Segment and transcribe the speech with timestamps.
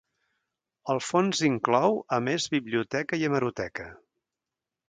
[0.93, 3.91] El fons inclou, a més biblioteca i hemeroteca.